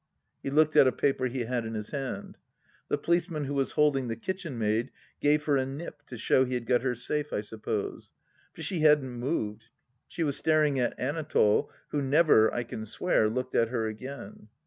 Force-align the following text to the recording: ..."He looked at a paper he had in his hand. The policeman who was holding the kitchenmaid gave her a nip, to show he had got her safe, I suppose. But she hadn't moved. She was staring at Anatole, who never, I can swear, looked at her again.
..."He 0.43 0.49
looked 0.49 0.75
at 0.75 0.87
a 0.87 0.91
paper 0.91 1.27
he 1.27 1.41
had 1.41 1.63
in 1.63 1.75
his 1.75 1.91
hand. 1.91 2.39
The 2.87 2.97
policeman 2.97 3.43
who 3.45 3.53
was 3.53 3.73
holding 3.73 4.07
the 4.07 4.15
kitchenmaid 4.15 4.89
gave 5.19 5.43
her 5.45 5.57
a 5.57 5.65
nip, 5.67 6.01
to 6.07 6.17
show 6.17 6.43
he 6.43 6.55
had 6.55 6.65
got 6.65 6.81
her 6.81 6.95
safe, 6.95 7.31
I 7.31 7.41
suppose. 7.41 8.11
But 8.55 8.63
she 8.65 8.79
hadn't 8.79 9.11
moved. 9.13 9.67
She 10.07 10.23
was 10.23 10.37
staring 10.37 10.79
at 10.79 10.97
Anatole, 10.99 11.69
who 11.89 12.01
never, 12.01 12.51
I 12.51 12.63
can 12.63 12.83
swear, 12.87 13.29
looked 13.29 13.53
at 13.53 13.69
her 13.69 13.85
again. 13.85 14.47